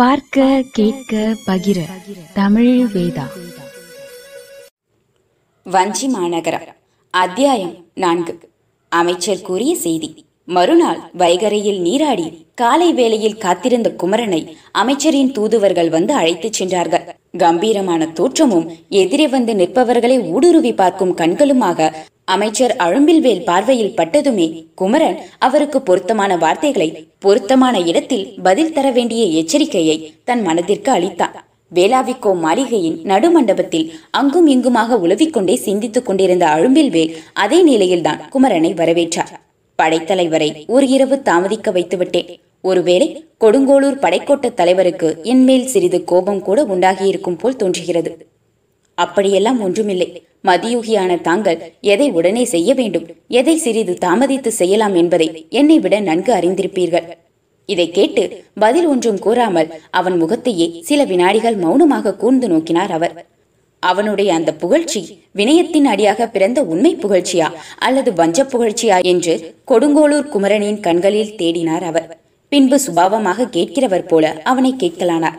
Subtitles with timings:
[0.00, 1.78] பார்க்க கேட்க பகிர
[2.34, 3.22] தமிழ் வேதா.
[5.64, 6.60] வஞ்சி மாநகரம்
[7.10, 8.38] அத்தியாயம் நான்கு.
[8.88, 17.16] அமைச்சர் கூறிய செய்தி மறுநாள் வைகரையில் நீராடி காலை வேளையில் காத்திருந்த குமரனை அமைச்சரின் தூதுவர்கள் வந்து அழைத்துச் சென்றார்கள்.
[17.38, 21.92] கம்பீரமான தோற்றமும் எதிரே வந்து நிற்பவர்களை ஊடுருவி பார்க்கும் கண்களுமாக
[22.34, 26.88] அமைச்சர் அழும்பில்வேல் பார்வையில் பட்டதுமே குமரன் அவருக்கு பொருத்தமான வார்த்தைகளை
[27.18, 31.36] பொருத்தமான இடத்தில் பதில் தர வேண்டிய எச்சரிக்கையை தன் மனதிற்கு அளித்தான்
[31.72, 39.32] வேளாவிக்கோ மாளிகையின் நடுமண்டபத்தில் அங்கும் இங்குமாக உலவிக்கொண்டே சிந்தித்துக் கொண்டிருந்த அழும்பில்வேல் அதே நிலையில்தான் குமரனை வரவேற்றார்.
[39.78, 42.30] படைத்தலைவரை ஒரு இரவு தாமதிக்க வைத்துவிட்டேன்.
[42.64, 43.08] ஒருவேளை
[43.44, 48.10] கொடுங்கோளூர் படைக்கோட்ட தலைவருக்கு என்மேல் சிறிது கோபம் கூட உண்டாகியிருக்கும் போல் தோன்றுகிறது.
[49.04, 50.08] அப்படியெல்லாம் ஒன்றுமில்லை.
[50.48, 51.58] மதியுகியான தாங்கள்
[51.92, 53.08] எதை உடனே செய்ய வேண்டும்
[53.40, 55.28] எதை சிறிது தாமதித்து செய்யலாம் என்பதை
[55.60, 57.08] என்னை விட நன்கு அறிந்திருப்பீர்கள்.
[57.68, 58.22] இதை கேட்டு
[58.62, 63.14] பதில் ஒன்றும் கூறாமல் அவன் முகத்தையே சில வினாடிகள் மௌனமாக கூர்ந்து நோக்கினார் அவர்.
[63.82, 65.00] அவனுடைய அந்த புகழ்ச்சி
[65.38, 67.46] வினயத்தின் அடியாக பிறந்த உண்மை புகழ்ச்சியா
[67.86, 69.34] அல்லது வஞ்ச புகழ்ச்சியா என்று
[69.70, 72.08] கொடுங்கோளூர் குமரனின் கண்களில் தேடினார் அவர்.
[72.52, 75.38] பின்பு சுபாவமாக கேட்கிறவர் போல அவனை கேட்கலானார்.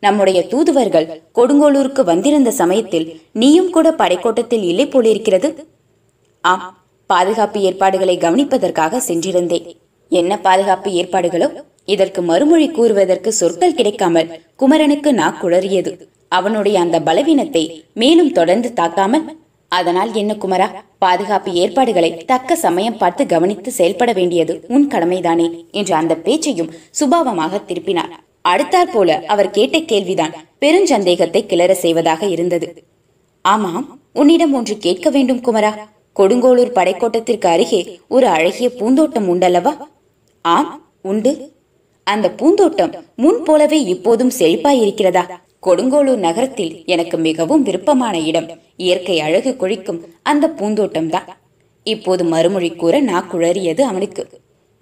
[0.00, 5.68] நம்முடைய தூதுவர்கள் கொடுங்கோளூருக்கு வந்திருந்த சமயத்தில் நீயும் கூட படைக்கோட்டத்தில் இல்லை போலிருக்கிறது?
[6.40, 9.66] ஆம் பாதுகாப்பு ஏற்பாடுகளை கவனிப்பதற்காக சென்றிருந்தேன்.
[10.08, 11.48] என்ன பாதுகாப்பு ஏற்பாடுகளோ?
[11.84, 15.92] இதற்கு மறுமொழி கூறுவதற்கு சொற்கள் கிடைக்காமல் குமரனுக்கு நா குளறியது
[16.28, 19.26] அவனுடைய அந்த பலவீனத்தை மேலும் தொடர்ந்து தாக்காமல்
[19.68, 25.48] அதனால் என்ன குமரா பாதுகாப்பு ஏற்பாடுகளை தக்க சமயம் பார்த்து கவனித்து செயல்பட வேண்டியது உன் கடமைதானே?
[25.70, 28.14] என்று அந்த பேச்சையும் சுபாவமாக திருப்பினார்
[28.52, 32.68] அடுத்தாற் போல அவர் கேட்ட கேள்விதான் பெருஞ்சந்தேகத்தை கிளற செய்வதாக இருந்தது.
[33.44, 33.86] ஆமாம்
[34.20, 35.72] உன்னிடம் ஒன்று கேட்க வேண்டும் குமரா.
[36.16, 39.72] கொடுங்கோளூர் படைக்கோட்டத்திற்கு அருகே ஒரு அழகிய பூந்தோட்டம் உண்டல்லவா?
[40.44, 40.70] ஆம்
[41.02, 41.32] உண்டு.
[42.06, 45.24] அந்த பூந்தோட்டம் முன் போலவே இப்போதும் செழிப்பாய் இருக்கிறதா
[45.66, 48.48] கொடுங்கோளூர் நகரத்தில் எனக்கு மிகவும் விருப்பமான இடம்.
[48.84, 50.00] இயற்கை அழகு கொழிக்கும்
[50.30, 51.28] அந்த பூந்தோட்டம் தான்
[51.86, 54.22] இப்போது மறுமொழி கூற நான் குழறியது அவனுக்கு.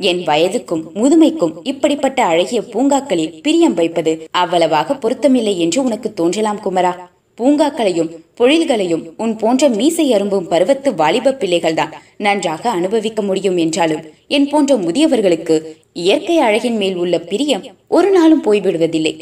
[0.00, 6.92] என் வயதுக்கும் முதுமைக்கும் இப்படிப்பட்ட அழகிய பூங்காக்களில் பிரியம் வைப்பது அவ்வளவாக பொருத்தமில்லை என்று உனக்கு தோன்றலாம் குமரா.
[7.38, 14.76] பூங்காக்களையும் பொழில்களையும் உன் போன்ற மீசை அரும்பும் பருவத்து வாலிப பிள்ளைகள்தான் நன்றாக அனுபவிக்க முடியும் என்றாலும் என் போன்ற
[14.76, 15.56] முதியவர்களுக்கு
[16.04, 19.14] இயற்கை அழகின் மேல் உள்ள பிரியம் ஒரு நாளும் போய்விடுவதில்லை.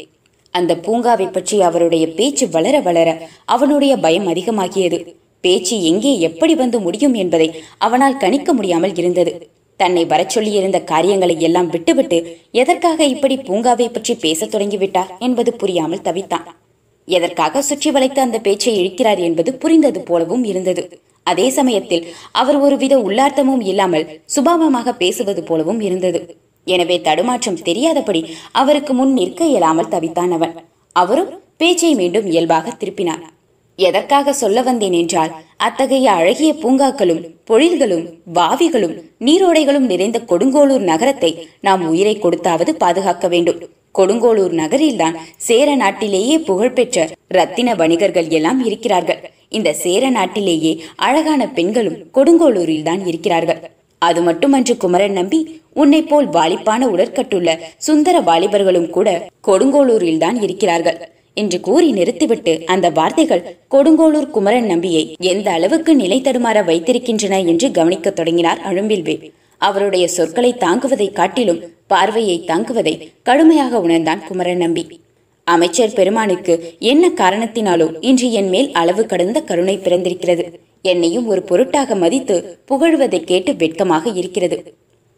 [0.53, 3.09] அந்த பூங்காவை பற்றி அவருடைய பேச்சு வளர வளர
[3.45, 4.99] அவனுடைய பயம் அதிகமாகியது.
[5.43, 9.33] பேச்சு எங்கே எப்படி வந்து முடியும் என்பதை அவனால் கணிக்க முடியாமல் இருந்தது.
[9.77, 12.17] தன்னை வரச் சொல்லியிருந்த காரியங்களை எல்லாம் விட்டுவிட்டு
[12.51, 16.45] எதற்காக இப்படி பூங்காவை பற்றி பேசத் தொடங்கிவிட்டார் என்பது புரியாமல் தவித்தான்.
[17.07, 20.83] எதற்காக சுற்றி வளைத்து அந்த பேச்சை இழுக்கிறார் என்பது புரிந்தது போலவும் இருந்தது.
[21.23, 26.21] அதே சமயத்தில் அவர் ஒருவித உள்ளார்த்தமும் இல்லாமல் சுபாவமாக பேசுவது போலவும் இருந்தது.
[26.67, 28.21] எனவே தடுமாற்றம் தெரியாதபடி
[28.51, 30.55] அவருக்கு முன் நிற்க இயலாமல் தவித்தான் அவன்.
[30.95, 33.23] அவரும் பேச்சை மீண்டும் இயல்பாக திருப்பினார்.
[33.79, 35.31] எதற்காக சொல்ல வந்தேன் என்றால்
[35.67, 38.05] அத்தகைய அழகிய பூங்காக்களும் பொழில்களும்
[38.37, 38.95] வாவிகளும்
[39.27, 41.31] நீரோடைகளும் நிறைந்த கொடுங்கோளூர் நகரத்தை
[41.67, 43.59] நாம் உயிரை கொடுத்தாவது பாதுகாக்க வேண்டும்.
[43.99, 45.15] கொடுங்கோளூர் நகரில்தான்
[45.47, 47.05] சேர நாட்டிலேயே புகழ்பெற்ற
[47.37, 49.21] ரத்தின வணிகர்கள் எல்லாம் இருக்கிறார்கள்.
[49.57, 50.73] இந்த சேர நாட்டிலேயே
[51.07, 53.61] அழகான பெண்களும் கொடுங்கோளூரில் தான் இருக்கிறார்கள்.
[54.01, 55.39] அது மட்டுமன்று குமரன் நம்பி
[55.81, 57.49] உன்னை போல் வாலிப்பான உடற்கட்டுள்ள
[57.87, 59.09] சுந்தர வாலிபர்களும் கூட
[59.47, 60.99] கொடுங்கோளூரில் தான் இருக்கிறார்கள்.
[61.35, 68.15] என்று கூறி நிறுத்திவிட்டு அந்த வார்த்தைகள் கொடுங்கோளூர் குமரன் நம்பியை எந்த அளவுக்கு நிலை தடுமாற வைத்திருக்கின்றன என்று கவனிக்கத்
[68.15, 69.15] தொடங்கினார் அழும்பில்வே.
[69.57, 74.83] அவருடைய சொற்களை தாங்குவதை காட்டிலும் பார்வையை தாங்குவதை கடுமையாக உணர்ந்தான் குமரன் நம்பி.
[75.43, 80.45] அமைச்சர் பெருமானுக்கு என்ன காரணத்தினாலோ இன்று என் மேல் அளவு கடந்த கருணை பிறந்திருக்கிறது.
[80.81, 84.57] என்னையும் ஒரு பொருட்டாக மதித்து புகழ்வதை கேட்டு வெட்கமாக இருக்கிறது.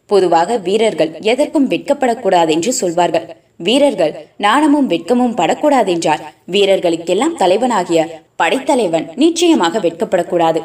[0.06, 3.28] பொதுவாக வீரர்கள் எதற்கும் வெட்கப்படக்கூடாது என்று சொல்வார்கள்.
[3.58, 6.20] வீரர்கள் நாணமும் வெட்கமும் படக்கூடாதென்றால்
[6.52, 10.62] வீரர்களுக்கெல்லாம் தலைவனாகிய படைத்தலைவன் நிச்சயமாக வெட்கப்படக்கூடாது.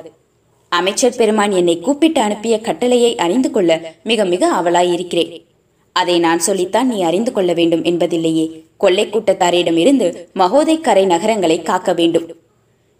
[0.69, 5.45] அமைச்சர் பெருமான் என்னை கூப்பிட்டு அனுப்பிய கட்டளையை அறிந்து கொள்ள மிக மிக அவலாயிருக்கிறேன்.
[5.93, 8.63] அதை நான் சொல்லித்தான் நீ அறிந்து கொள்ள வேண்டும் என்பதில்லையே.
[8.77, 12.42] கொள்ளை கூட்டத்தாரிடமிருந்து மகோதைக்கரை நகரங்களை காக்க வேண்டும்.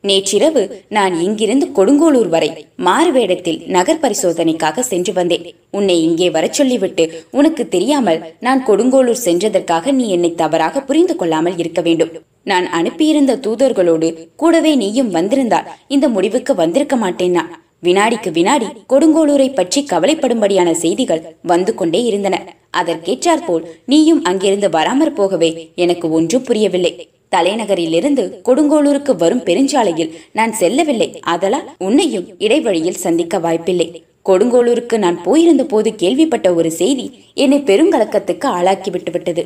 [0.09, 0.63] நேற்றிரவு
[0.97, 2.49] நான் இங்கிருந்து கொடுங்கோளூர் வரை
[2.87, 5.45] மாறுவேடத்தில் நகர் பரிசோதனைக்காக சென்று வந்தேன்.
[5.79, 11.81] உன்னை இங்கே வரச் சொல்லிவிட்டு உனக்கு தெரியாமல் நான் கொடுங்கோளூர் சென்றதற்காக நீ என்னை தவறாக புரிந்து கொள்ளாமல் இருக்க
[11.89, 12.13] வேண்டும்.
[12.53, 14.09] நான் அனுப்பியிருந்த தூதர்களோடு
[14.43, 17.53] கூடவே நீயும் வந்திருந்தால் இந்த முடிவுக்கு வந்திருக்க மாட்டேன் நான்.
[17.87, 21.23] வினாடிக்கு வினாடி கொடுங்கோளூரை பற்றி கவலைப்படும்படியான செய்திகள்
[21.53, 22.37] வந்து கொண்டே இருந்தன.
[22.81, 25.51] அதற்கேற்றாற்போல் நீயும் அங்கிருந்து வராமற் போகவே
[25.85, 26.93] எனக்கு ஒன்றும் புரியவில்லை.
[27.33, 31.21] தலைநகரிலிருந்து கொடுங்கோளூருக்கு வரும் பெருஞ்சாலையில் நான் செல்லவில்லை.
[31.27, 34.05] அதலால் உன்னையும் இடைவழியில் சந்திக்க வாய்ப்பில்லை.
[34.29, 39.45] கொடுங்கோளூருக்கு நான் போயிருந்த போது கேள்விப்பட்ட ஒரு செய்தி என்னை பெருங்கலக்கத்துக்கு ஆளாக்கி விட்டுவிட்டது.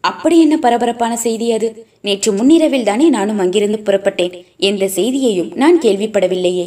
[0.00, 1.86] அப்படி என்ன பரபரப்பான செய்தி அது?
[2.02, 4.44] நேற்று முன்னிரவில் தானே நானும் அங்கிருந்து புறப்பட்டேன்.
[4.56, 6.66] எந்த செய்தியையும் நான் கேள்விப்படவில்லையே.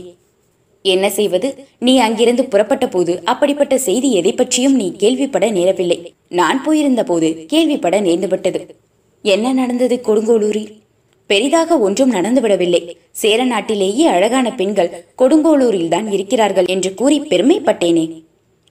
[0.81, 1.67] என்ன செய்வது?
[1.79, 6.05] நீ அங்கிருந்து புறப்பட்ட போது அப்படிப்பட்ட செய்தி எதை பற்றியும் நீ கேள்விப்பட நேரவில்லை.
[6.29, 8.59] நான் போயிருந்த போது கேள்விப்பட நேர்ந்துவிட்டது.
[9.33, 10.71] என்ன நடந்தது கொடுங்கோளூரில்?
[11.29, 12.81] பெரிதாக ஒன்றும் நடந்துவிடவில்லை
[13.11, 14.91] சேர நாட்டிலேயே அழகான பெண்கள்
[15.21, 18.05] கொடுங்கோளூரில் தான் இருக்கிறார்கள் என்று கூறி பெருமைப்பட்டேனே.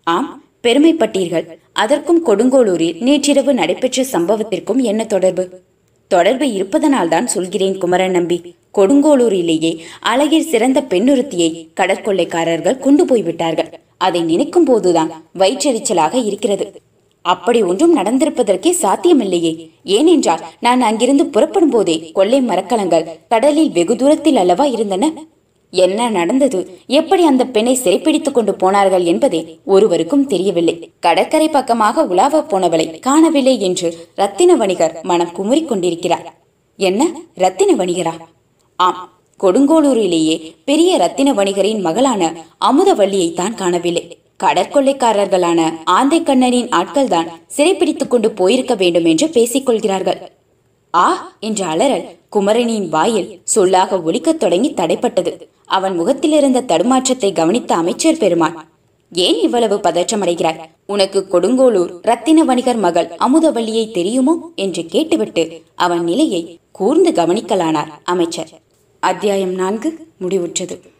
[0.03, 0.29] ஆம்
[0.63, 1.47] பெருமைப்பட்டீர்கள்.
[1.73, 5.45] அதற்கும் கொடுங்கோளூரில் நேற்றிரவு நடைபெற்ற சம்பவத்திற்கும் என்ன தொடர்பு?
[6.11, 8.39] தொடர்பு இருப்பதனால்தான் சொல்கிறேன் குமரன் நம்பி.
[8.75, 11.51] கொடுங்கோளூரிலேயே அழகில் சிறந்த பெண்ணுறுத்தியை
[11.81, 13.71] கடற்கொள்ளைக்காரர்கள் கொண்டு போய்விட்டார்கள்.
[13.97, 16.67] அதை நினைக்கும் போதுதான் வயிற்றெரிச்சலாக இருக்கிறது.
[17.25, 19.53] அப்படி ஒன்றும் நடந்திருப்பதற்கே சாத்தியமில்லையே.
[19.85, 25.13] ஏனென்றால் நான் அங்கிருந்து புறப்படும் போதே கொள்ளை மரக்கலங்கள் கடலில் வெகு தூரத்தில் அல்லவா இருந்தன?
[25.73, 26.59] என்ன நடந்தது?
[26.87, 30.75] எப்படி அந்த பெண்ணை சிறைப்பிடித்துக் கொண்டு போனார்கள் என்பதே ஒருவருக்கும் தெரியவில்லை.
[31.01, 36.29] கடற்கரை பக்கமாக உலாவ போனவளை காணவில்லை என்று ரத்தின வணிகர் மனம் குமுறிக் கொண்டிருக்கிறார்.
[36.79, 37.11] என்ன?
[37.35, 38.15] ரத்தின வணிகரா
[38.77, 39.03] ஆம்
[39.43, 42.23] கொடுங்கோளூரிலேயே பெரிய ரத்தின வணிகரின் மகளான
[42.61, 44.04] அமுதவல்லியை தான் காணவில்லை.
[44.43, 50.33] கடற்கொள்ளைக்காரர்களான ஆந்தை கண்ணனின் ஆட்கள் தான் சிறைப்பிடித்துக் கொண்டு போயிருக்க வேண்டும் என்று பேசிக் கொள்கிறார்கள்
[50.95, 55.33] ஆ என்ற அலறல் குமரனின் வாயில் சொல்லாக ஒலிக்கத் தொடங்கி தடைப்பட்டது.
[55.67, 58.69] அவன் முகத்திலிருந்த தடுமாற்றத்தை கவனித்த அமைச்சர் பெருமான்
[59.13, 60.61] ஏன் இவ்வளவு பதற்றமடைகிறாய்?
[60.87, 64.51] உனக்கு கொடுங்கோளூர் ரத்தின வணிகர் மகள் அமுதவல்லியை தெரியுமோ?
[64.55, 68.49] என்று கேட்டுவிட்டு அவன் நிலையை கூர்ந்து கவனிக்கலானார் அமைச்சர்.
[69.01, 70.94] அத்தியாயம் நான்கு முடிவுற்றது.